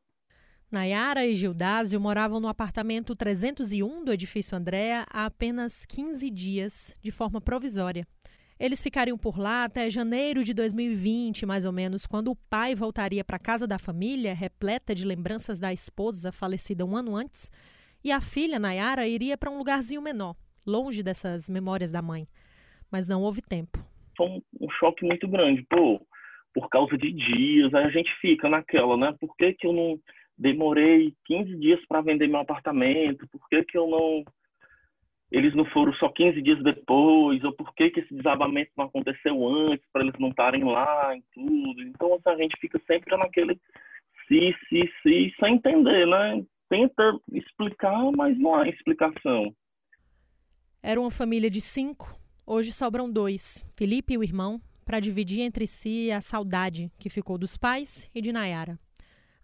Nayara 0.72 1.26
e 1.26 1.36
Gildásio 1.36 2.02
moravam 2.02 2.40
no 2.40 2.48
apartamento 2.48 3.16
301 3.16 4.04
do 4.04 4.12
edifício 4.12 4.58
Andréa 4.58 5.06
há 5.08 5.26
apenas 5.26 5.86
15 5.86 6.30
dias, 6.32 6.98
de 7.00 7.12
forma 7.12 7.40
provisória. 7.40 8.08
Eles 8.60 8.82
ficariam 8.82 9.18
por 9.18 9.38
lá 9.38 9.66
até 9.66 9.90
janeiro 9.90 10.44
de 10.44 10.54
2020, 10.54 11.46
mais 11.46 11.66
ou 11.66 11.72
menos, 11.72 12.08
quando 12.08 12.32
o 12.32 12.36
pai 12.50 12.74
voltaria 12.74 13.24
para 13.24 13.36
a 13.36 13.40
casa 13.40 13.68
da 13.68 13.78
família, 13.78 14.34
repleta 14.34 14.96
de 14.96 15.06
lembranças 15.06 15.60
da 15.60 15.72
esposa 15.72 16.32
falecida 16.32 16.86
um 16.86 16.96
ano 16.96 17.16
antes, 17.16 17.52
e 18.04 18.12
a 18.12 18.20
filha, 18.20 18.58
Nayara, 18.58 19.08
iria 19.08 19.38
para 19.38 19.52
um 19.52 19.58
lugarzinho 19.58 20.02
menor, 20.02 20.36
longe 20.66 21.04
dessas 21.04 21.50
memórias 21.50 21.92
da 21.92 22.02
mãe. 22.02 22.28
Mas 22.92 23.08
não 23.08 23.22
houve 23.22 23.42
tempo. 23.42 23.80
Foi 24.16 24.28
um, 24.28 24.42
um 24.62 24.70
choque 24.70 25.06
muito 25.06 25.28
grande. 25.28 25.66
Pô, 25.70 26.00
por 26.54 26.70
causa 26.70 26.98
de 26.98 27.12
dias, 27.12 27.74
aí 27.74 27.86
a 27.86 27.90
gente 27.90 28.12
fica 28.22 28.48
naquela, 28.48 28.96
né? 28.96 29.16
Por 29.20 29.36
que, 29.36 29.54
que 29.54 29.66
eu 29.66 29.74
não 29.74 30.00
demorei 30.38 31.14
15 31.26 31.58
dias 31.58 31.80
para 31.88 32.02
vender 32.02 32.28
meu 32.28 32.40
apartamento? 32.40 33.28
Por 33.30 33.48
que, 33.50 33.64
que 33.64 33.78
eu 33.78 33.88
não 33.88 34.24
eles 35.34 35.56
não 35.56 35.66
foram 35.66 35.92
só 35.94 36.10
15 36.10 36.40
dias 36.44 36.62
depois, 36.62 37.44
ou 37.44 37.52
por 37.52 37.74
que, 37.74 37.90
que 37.90 38.02
esse 38.02 38.14
desabamento 38.14 38.70
não 38.78 38.86
aconteceu 38.86 39.48
antes, 39.48 39.84
para 39.92 40.04
eles 40.04 40.14
não 40.20 40.30
estarem 40.30 40.64
lá 40.64 41.18
e 41.18 41.24
tudo. 41.34 41.82
Então, 41.82 42.14
assim, 42.14 42.30
a 42.30 42.38
gente 42.38 42.56
fica 42.62 42.80
sempre 42.86 43.18
naquele 43.18 43.60
se, 44.28 44.56
se, 44.70 44.94
se, 45.02 45.34
sem 45.40 45.56
entender, 45.56 46.06
né? 46.06 46.44
Tenta 46.70 47.20
explicar, 47.32 48.12
mas 48.16 48.38
não 48.38 48.54
há 48.54 48.70
explicação. 48.70 49.52
Era 50.86 51.00
uma 51.00 51.10
família 51.10 51.50
de 51.50 51.62
cinco, 51.62 52.14
hoje 52.46 52.74
sobram 52.74 53.10
dois, 53.10 53.64
Felipe 53.74 54.16
e 54.16 54.18
o 54.18 54.24
irmão, 54.24 54.62
para 54.84 55.00
dividir 55.00 55.40
entre 55.40 55.66
si 55.66 56.12
a 56.12 56.20
saudade 56.20 56.92
que 57.00 57.10
ficou 57.10 57.38
dos 57.38 57.56
pais 57.56 58.12
e 58.14 58.22
de 58.22 58.34
Nayara. 58.34 58.78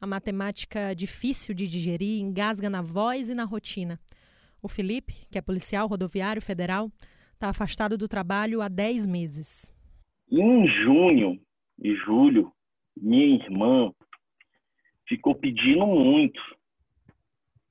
A 0.01 0.05
matemática 0.05 0.93
difícil 0.93 1.55
de 1.55 1.65
digerir 1.65 2.19
engasga 2.19 2.69
na 2.69 2.81
voz 2.81 3.29
e 3.29 3.33
na 3.33 3.45
rotina. 3.45 3.97
O 4.61 4.67
Felipe, 4.67 5.13
que 5.31 5.37
é 5.37 5.41
policial 5.41 5.87
rodoviário 5.87 6.41
federal, 6.41 6.91
está 7.35 7.47
afastado 7.47 7.97
do 7.97 8.09
trabalho 8.09 8.61
há 8.61 8.67
10 8.67 9.07
meses. 9.07 9.73
Em 10.29 10.67
junho 10.67 11.39
e 11.81 11.95
julho, 11.95 12.51
minha 12.97 13.41
irmã 13.41 13.93
ficou 15.07 15.33
pedindo 15.33 15.87
muito 15.87 16.41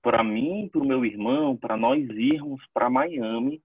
para 0.02 0.23
mim, 0.23 0.69
para 0.71 0.81
o 0.81 0.87
meu 0.87 1.05
irmão, 1.05 1.57
para 1.57 1.76
nós 1.76 2.09
irmos 2.11 2.62
para 2.73 2.90
Miami 2.90 3.61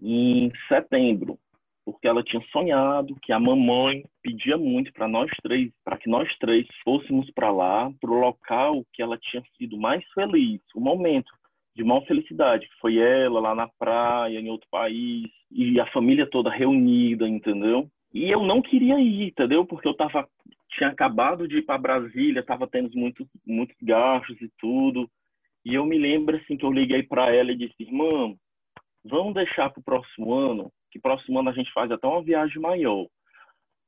em 0.00 0.52
setembro, 0.68 1.38
porque 1.84 2.06
ela 2.06 2.22
tinha 2.22 2.42
sonhado 2.52 3.16
que 3.22 3.32
a 3.32 3.40
mamãe 3.40 4.04
pedia 4.22 4.56
muito 4.56 4.92
para 4.92 5.08
nós 5.08 5.30
três, 5.42 5.72
para 5.84 5.96
que 5.96 6.08
nós 6.08 6.28
três 6.38 6.66
fôssemos 6.84 7.30
para 7.32 7.50
lá, 7.50 7.90
para 8.00 8.10
o 8.10 8.20
local 8.20 8.84
que 8.92 9.02
ela 9.02 9.18
tinha 9.18 9.42
sido 9.56 9.76
mais 9.78 10.04
feliz, 10.12 10.60
o 10.74 10.80
momento 10.80 11.32
de 11.74 11.84
maior 11.84 12.04
felicidade, 12.06 12.66
que 12.68 12.74
foi 12.80 12.98
ela 12.98 13.40
lá 13.40 13.54
na 13.54 13.68
praia, 13.78 14.38
em 14.38 14.50
outro 14.50 14.66
país, 14.70 15.30
e 15.50 15.78
a 15.80 15.86
família 15.92 16.28
toda 16.28 16.50
reunida, 16.50 17.28
entendeu? 17.28 17.88
E 18.12 18.28
eu 18.30 18.42
não 18.42 18.60
queria 18.60 18.98
ir, 18.98 19.28
entendeu? 19.28 19.64
Porque 19.64 19.86
eu 19.86 19.94
tava, 19.94 20.28
tinha 20.78 20.90
acabado 20.90 21.46
de 21.46 21.58
ir 21.58 21.62
para 21.62 21.78
Brasília, 21.78 22.42
tava 22.42 22.66
tendo 22.66 22.90
muitos, 22.96 23.26
muitos 23.46 23.76
gastos 23.82 24.40
e 24.40 24.50
tudo. 24.58 25.10
E 25.64 25.74
eu 25.74 25.84
me 25.84 25.98
lembro 25.98 26.36
assim 26.36 26.56
que 26.56 26.64
eu 26.64 26.72
liguei 26.72 27.02
para 27.02 27.34
ela 27.34 27.52
e 27.52 27.56
disse: 27.56 27.74
"Irmã, 27.80 28.34
vamos 29.04 29.34
deixar 29.34 29.70
para 29.70 29.80
o 29.80 29.84
próximo 29.84 30.32
ano, 30.32 30.72
que 30.90 31.00
próximo 31.00 31.38
ano 31.38 31.50
a 31.50 31.52
gente 31.52 31.72
faz 31.72 31.90
até 31.90 32.06
uma 32.06 32.22
viagem 32.22 32.60
maior". 32.62 33.06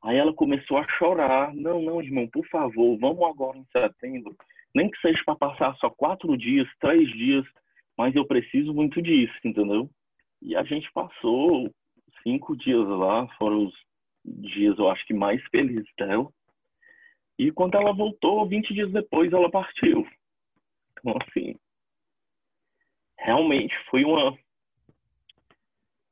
Aí 0.02 0.16
ela 0.16 0.34
começou 0.34 0.76
a 0.78 0.88
chorar: 0.98 1.54
"Não, 1.54 1.80
não, 1.80 2.02
irmão, 2.02 2.28
por 2.28 2.46
favor, 2.48 2.98
vamos 2.98 3.22
agora 3.22 3.56
em 3.56 3.66
setembro, 3.72 4.36
nem 4.74 4.90
que 4.90 5.00
seja 5.00 5.22
para 5.24 5.36
passar 5.36 5.74
só 5.76 5.88
quatro 5.90 6.36
dias, 6.36 6.68
três 6.80 7.08
dias, 7.12 7.46
mas 7.96 8.14
eu 8.14 8.26
preciso 8.26 8.74
muito 8.74 9.00
disso, 9.00 9.34
entendeu? 9.44 9.88
E 10.42 10.56
a 10.56 10.64
gente 10.64 10.90
passou 10.92 11.70
cinco 12.22 12.56
dias 12.56 12.86
lá, 12.86 13.26
foram 13.38 13.66
os 13.66 13.74
dias, 14.24 14.78
eu 14.78 14.90
acho 14.90 15.06
que 15.06 15.14
mais 15.14 15.42
felizes 15.50 15.88
dela. 15.96 16.28
E 17.40 17.50
quando 17.50 17.74
ela 17.74 17.94
voltou, 17.94 18.46
20 18.46 18.74
dias 18.74 18.92
depois, 18.92 19.32
ela 19.32 19.50
partiu. 19.50 20.06
Então, 20.92 21.14
assim, 21.22 21.54
realmente 23.18 23.74
foi 23.88 24.04
uma 24.04 24.36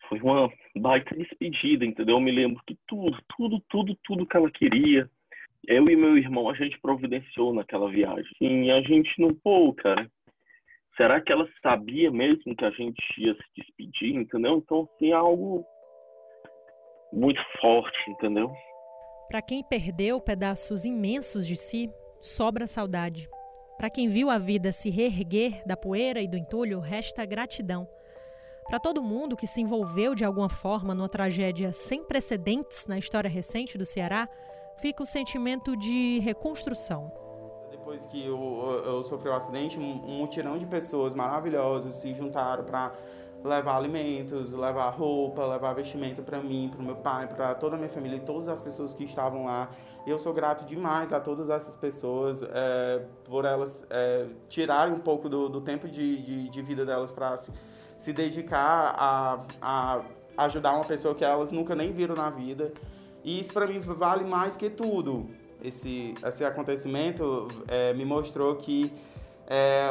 foi 0.09 0.19
uma 0.23 0.51
baita 0.75 1.15
despedida, 1.15 1.85
entendeu? 1.85 2.17
Eu 2.17 2.21
me 2.21 2.33
lembro 2.33 2.63
que 2.67 2.75
tudo, 2.87 3.15
tudo, 3.37 3.63
tudo, 3.69 3.95
tudo 4.05 4.27
que 4.27 4.39
ela 4.39 4.51
queria, 4.51 5.07
eu 5.67 5.87
e 5.91 5.95
meu 5.95 6.17
irmão, 6.17 6.49
a 6.49 6.55
gente 6.55 6.81
providenciou 6.81 7.53
naquela 7.53 7.91
viagem. 7.91 8.33
E 8.41 8.71
a 8.71 8.81
gente 8.81 9.11
não, 9.21 9.35
pô, 9.35 9.75
cara, 9.75 10.11
será 10.97 11.21
que 11.21 11.31
ela 11.31 11.47
sabia 11.63 12.11
mesmo 12.11 12.57
que 12.57 12.65
a 12.65 12.71
gente 12.71 13.03
ia 13.19 13.35
se 13.35 13.45
despedir, 13.55 14.15
entendeu? 14.15 14.57
Então, 14.57 14.89
assim, 14.95 15.11
é 15.11 15.15
algo 15.15 15.63
muito 17.13 17.45
forte, 17.61 17.99
entendeu? 18.13 18.51
Para 19.29 19.43
quem 19.43 19.63
perdeu 19.63 20.19
pedaços 20.21 20.87
imensos 20.87 21.47
de 21.47 21.55
si, 21.55 21.93
sobra 22.19 22.67
saudade. 22.67 23.29
Para 23.77 23.91
quem 23.91 24.09
viu 24.09 24.31
a 24.31 24.39
vida 24.39 24.73
se 24.73 24.89
reerguer 24.89 25.63
da 25.67 25.77
poeira 25.77 26.23
e 26.23 26.27
do 26.27 26.37
entulho, 26.37 26.81
resta 26.81 27.27
gratidão. 27.27 27.87
Para 28.67 28.81
todo 28.81 29.03
mundo 29.03 29.37
que 29.37 29.47
se 29.47 29.61
envolveu 29.61 30.15
de 30.15 30.25
alguma 30.25 30.49
forma 30.49 30.95
numa 30.95 31.11
tragédia 31.11 31.75
sem 31.75 32.03
precedentes 32.03 32.87
na 32.87 32.99
história 32.99 33.29
recente 33.29 33.77
do 33.77 33.85
Ceará, 33.85 34.27
fica 34.81 35.03
o 35.03 35.07
sentimento 35.07 35.77
de 35.77 36.21
reconstrução 36.21 37.13
depois 37.89 38.05
que 38.05 38.23
eu, 38.23 38.83
eu 38.85 39.03
sofri 39.03 39.31
o 39.31 39.33
um 39.33 39.37
acidente, 39.37 39.79
um, 39.79 39.83
um 39.83 40.19
mutirão 40.19 40.59
de 40.59 40.67
pessoas 40.67 41.15
maravilhosas 41.15 41.97
se 41.97 42.13
juntaram 42.13 42.63
para 42.63 42.93
levar 43.45 43.77
alimentos, 43.77 44.53
levar 44.53 44.91
roupa, 44.91 45.47
levar 45.47 45.73
vestimenta 45.73 46.23
para 46.23 46.41
mim, 46.41 46.69
para 46.71 46.81
o 46.81 46.85
meu 46.85 46.97
pai, 46.97 47.27
para 47.27 47.55
toda 47.55 47.77
a 47.77 47.79
minha 47.79 47.89
família 47.89 48.17
e 48.17 48.21
todas 48.21 48.49
as 48.49 48.61
pessoas 48.61 48.95
que 48.95 49.05
estavam 49.05 49.45
lá. 49.45 49.71
Eu 50.07 50.19
sou 50.19 50.33
grato 50.33 50.65
demais 50.65 51.13
a 51.13 51.21
todas 51.21 51.49
essas 51.51 51.75
pessoas 51.75 52.43
é, 52.43 53.03
por 53.25 53.45
elas 53.45 53.87
é, 53.91 54.27
tirarem 54.49 54.95
um 54.95 55.01
pouco 55.01 55.29
do, 55.29 55.49
do 55.49 55.61
tempo 55.61 55.87
de, 55.87 56.23
de, 56.23 56.49
de, 56.49 56.63
vida 56.63 56.85
delas 56.85 57.13
para 57.13 57.37
se, 57.37 57.53
se, 57.97 58.13
dedicar 58.13 58.95
a, 58.97 59.41
a 59.61 60.03
ajudar 60.45 60.75
uma 60.75 60.85
pessoa 60.85 61.15
que 61.15 61.25
elas 61.25 61.53
nunca 61.53 61.75
nem 61.75 61.93
viram 61.93 62.15
na 62.15 62.31
vida. 62.31 62.73
E 63.23 63.39
isso 63.41 63.53
para 63.53 63.67
mim 63.67 63.79
vale 63.79 64.25
mais 64.25 64.57
que 64.57 64.71
tudo 64.71 65.29
esse, 65.63 66.15
esse 66.25 66.45
acontecimento 66.45 67.49
é, 67.67 67.93
me 67.93 68.05
mostrou 68.05 68.57
que 68.57 68.93
é, 69.47 69.91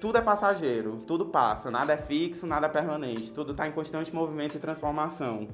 tudo 0.00 0.18
é 0.18 0.20
passageiro, 0.20 0.98
tudo 1.06 1.26
passa, 1.26 1.70
nada 1.70 1.92
é 1.92 1.96
fixo, 1.96 2.46
nada 2.46 2.66
é 2.66 2.70
permanente, 2.70 3.32
tudo 3.32 3.52
está 3.52 3.66
em 3.66 3.72
constante 3.72 4.14
movimento 4.14 4.56
e 4.56 4.60
transformação. 4.60 5.48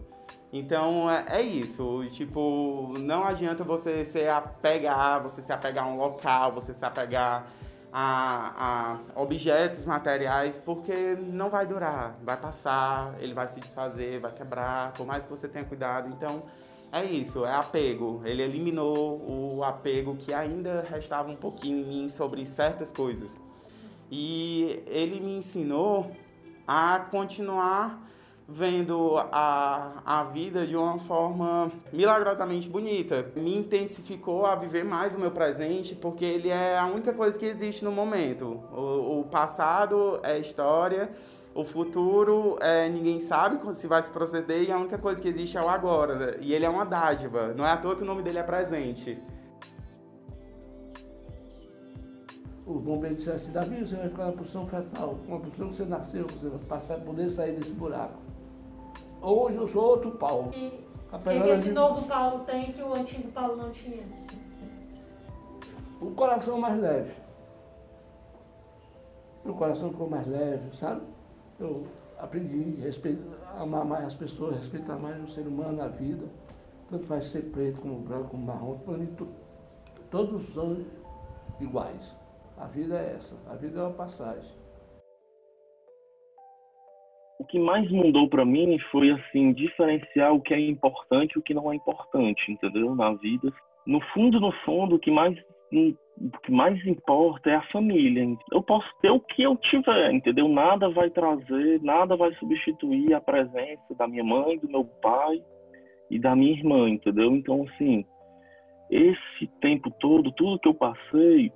Então 0.53 1.11
é, 1.11 1.25
é, 1.41 1.43
isso, 1.43 2.05
tipo, 2.11 2.95
não 2.99 3.25
adianta 3.25 3.65
você 3.65 4.05
se 4.05 4.29
apegar, 4.29 5.23
você 5.23 5.43
se 5.43 5.53
apegar 5.53 5.85
a 5.85 5.89
um 5.89 5.97
local, 5.97 6.53
você 6.53 6.73
se 6.73 6.85
apegar 6.85 7.47
a, 7.93 8.99
a 9.15 9.21
objetos 9.21 9.85
materiais, 9.85 10.57
porque 10.57 11.17
não 11.17 11.49
vai 11.49 11.67
durar, 11.67 12.19
vai 12.23 12.37
passar, 12.37 13.15
ele 13.21 13.35
vai 13.35 13.49
se 13.49 13.61
desfazer, 13.61 14.21
vai 14.21 14.33
quebrar, 14.33 14.93
por 14.93 15.07
mais 15.07 15.25
que 15.25 15.31
você 15.31 15.49
tenha 15.49 15.65
cuidado. 15.65 16.09
Então 16.09 16.43
é 16.93 17.05
isso, 17.05 17.45
é 17.45 17.53
apego. 17.53 18.21
Ele 18.25 18.43
eliminou 18.43 19.57
o 19.57 19.65
apego 19.65 20.17
que 20.17 20.33
ainda 20.33 20.87
restava 20.89 21.31
um 21.31 21.37
pouquinho 21.37 21.79
em 21.79 21.85
mim 21.85 22.09
sobre 22.09 22.45
certas 22.47 22.93
coisas. 22.93 23.33
E 24.11 24.83
ele 24.87 25.21
me 25.21 25.37
ensinou 25.37 26.11
a 26.67 26.99
continuar 27.11 28.05
vendo 28.47 29.17
a, 29.33 30.03
a 30.05 30.25
vida 30.25 30.67
de 30.67 30.77
uma 30.77 30.99
forma 30.99 31.73
milagrosamente 31.93 32.69
bonita. 32.69 33.31
Me 33.35 33.57
intensificou 33.57 34.45
a 34.45 34.55
viver 34.55 34.85
mais 34.85 35.15
o 35.15 35.19
meu 35.19 35.31
presente, 35.31 35.95
porque 35.95 36.25
ele 36.25 36.49
é 36.49 36.79
a 36.79 36.87
única 36.87 37.13
coisa 37.13 37.39
que 37.39 37.47
existe 37.47 37.85
no 37.85 37.91
momento. 37.91 38.63
O, 38.73 39.21
o 39.21 39.25
passado 39.25 40.21
é 40.23 40.39
história, 40.39 41.11
o 41.55 41.65
futuro 41.65 42.59
é, 42.61 42.89
ninguém 42.89 43.21
sabe 43.21 43.59
se 43.75 43.87
vai 43.87 44.03
se 44.03 44.11
proceder 44.11 44.63
e 44.65 44.73
a 44.73 44.77
única 44.77 44.99
coisa 44.99 45.21
que 45.21 45.29
existe 45.29 45.57
é 45.57 45.63
o 45.63 45.69
agora. 45.69 46.37
E 46.41 46.53
ele 46.53 46.65
é 46.65 46.69
uma 46.69 46.85
dádiva, 46.85 47.55
não 47.57 47.67
é 47.67 47.71
à 47.71 47.77
toa 47.77 47.97
que 47.97 48.03
o 48.03 48.07
nome 48.07 48.23
dele 48.23 48.39
é 48.39 48.43
presente. 48.43 49.19
O 52.67 52.75
bombeiro 52.79 53.15
disse 53.15 53.31
assim, 53.31 53.53
Davi, 53.53 53.85
você 53.85 53.95
vai 53.95 54.09
ficar 54.09 54.27
na 54.27 54.33
posição 54.33 54.67
fetal, 54.67 55.19
uma 55.29 55.39
posição 55.39 55.69
que 55.69 55.75
você 55.75 55.85
nasceu, 55.85 56.27
você 56.27 56.49
vai 56.49 56.59
passar, 56.61 56.99
poder 57.01 57.29
sair 57.31 57.57
desse 57.57 57.73
buraco. 57.73 58.19
Hoje 59.21 59.57
eu 59.57 59.69
sou 59.69 59.85
outro 59.85 60.13
Paulo. 60.13 60.51
E 60.55 60.85
o 61.13 61.19
que, 61.19 61.43
que 61.43 61.49
esse 61.51 61.73
novo 61.73 62.07
Paulo 62.07 62.45
tem 62.45 62.73
que 62.73 62.83
o 62.83 62.95
antigo 62.95 63.31
Paulo 63.33 63.57
não 63.57 63.71
tinha? 63.71 64.05
O 66.01 66.11
coração 66.13 66.59
mais 66.59 66.81
leve. 66.81 67.13
O 69.45 69.53
coração 69.53 69.91
ficou 69.91 70.09
mais 70.09 70.27
leve, 70.27 70.75
sabe? 70.77 71.03
Eu 71.61 71.87
aprendi 72.19 72.79
a 73.55 73.63
amar 73.63 73.85
mais 73.85 74.07
as 74.07 74.15
pessoas, 74.15 74.57
respeitar 74.57 74.97
mais 74.97 75.23
o 75.23 75.29
ser 75.29 75.47
humano, 75.47 75.83
a 75.83 75.89
vida. 75.89 76.27
Tanto 76.91 77.07
faz 77.07 77.27
ser 77.27 77.43
preto 77.51 77.81
como 77.81 77.99
branco, 77.99 78.31
como 78.31 78.47
marrom. 78.47 78.79
Para 78.79 78.97
mim, 78.97 79.15
todos 80.11 80.43
são 80.49 80.79
iguais. 81.61 82.15
A 82.57 82.67
vida 82.67 82.99
é 82.99 83.15
essa. 83.17 83.37
A 83.51 83.55
vida 83.55 83.81
é 83.81 83.83
uma 83.83 83.93
passagem 83.93 84.65
o 87.45 87.47
que 87.47 87.59
mais 87.59 87.89
mudou 87.91 88.29
para 88.29 88.45
mim 88.45 88.79
foi 88.91 89.11
assim 89.11 89.53
diferenciar 89.53 90.33
o 90.33 90.41
que 90.41 90.55
é 90.55 90.61
importante 90.61 91.33
e 91.33 91.39
o 91.39 91.43
que 91.43 91.53
não 91.53 91.71
é 91.71 91.77
importante, 91.77 92.51
entendeu? 92.51 92.95
Na 92.95 93.13
vida. 93.13 93.53
No 93.87 94.01
fundo, 94.13 94.41
no 94.41 94.51
fundo, 94.65 94.97
o 94.97 94.99
que 94.99 95.11
mais 95.11 95.37
o 95.73 96.39
que 96.45 96.53
mais 96.53 96.87
importa 96.87 97.51
é 97.51 97.57
a 97.57 97.73
família. 97.73 98.25
Eu 98.53 98.63
posso 98.63 98.87
ter 99.03 99.11
o 99.11 99.19
que 99.19 99.43
eu 99.43 99.57
tiver, 99.57 100.13
entendeu? 100.13 100.49
Nada 100.49 100.89
vai 100.89 101.11
trazer, 101.11 101.83
nada 101.83 102.17
vai 102.17 102.33
substituir 102.35 103.13
a 103.13 103.21
presença 103.21 103.95
da 103.99 104.07
minha 104.07 104.23
mãe, 104.23 104.57
do 104.59 104.69
meu 104.69 104.85
pai 104.85 105.43
e 106.09 106.19
da 106.19 106.37
minha 106.37 106.53
irmã, 106.53 106.89
entendeu? 106.89 107.35
Então, 107.35 107.67
assim, 107.69 108.05
esse 108.89 109.49
tempo 109.61 109.91
todo, 109.99 110.31
tudo 110.33 110.61
que 110.61 110.69
eu 110.69 110.75
passei, 110.75 111.51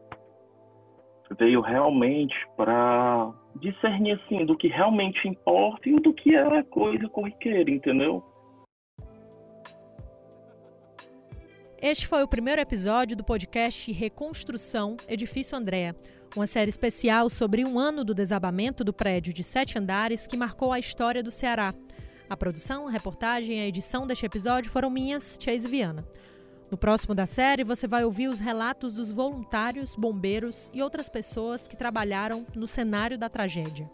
veio 1.36 1.60
realmente 1.60 2.34
para 2.56 3.32
discernir 3.56 4.12
assim 4.12 4.44
do 4.46 4.56
que 4.56 4.68
realmente 4.68 5.26
importa 5.26 5.88
e 5.88 5.98
do 6.00 6.12
que 6.12 6.34
é 6.34 6.62
coisa 6.62 7.08
corriqueira, 7.08 7.70
entendeu? 7.70 8.22
Este 11.80 12.08
foi 12.08 12.24
o 12.24 12.28
primeiro 12.28 12.60
episódio 12.60 13.16
do 13.16 13.22
podcast 13.22 13.92
Reconstrução 13.92 14.96
Edifício 15.08 15.56
Andréa, 15.56 15.94
uma 16.34 16.46
série 16.46 16.70
especial 16.70 17.30
sobre 17.30 17.64
um 17.64 17.78
ano 17.78 18.04
do 18.04 18.12
desabamento 18.12 18.82
do 18.82 18.92
prédio 18.92 19.32
de 19.32 19.44
sete 19.44 19.78
andares 19.78 20.26
que 20.26 20.36
marcou 20.36 20.72
a 20.72 20.78
história 20.78 21.22
do 21.22 21.30
Ceará. 21.30 21.72
A 22.28 22.36
produção, 22.36 22.88
a 22.88 22.90
reportagem 22.90 23.58
e 23.58 23.60
a 23.60 23.66
edição 23.66 24.06
deste 24.06 24.26
episódio 24.26 24.70
foram 24.70 24.90
minhas, 24.90 25.38
Chase 25.40 25.68
Viana. 25.68 26.04
No 26.70 26.76
próximo 26.76 27.14
da 27.14 27.24
série, 27.24 27.64
você 27.64 27.86
vai 27.86 28.04
ouvir 28.04 28.28
os 28.28 28.38
relatos 28.38 28.94
dos 28.94 29.10
voluntários, 29.10 29.96
bombeiros 29.96 30.70
e 30.74 30.82
outras 30.82 31.08
pessoas 31.08 31.66
que 31.66 31.76
trabalharam 31.76 32.46
no 32.54 32.66
cenário 32.66 33.16
da 33.16 33.28
tragédia. 33.28 33.90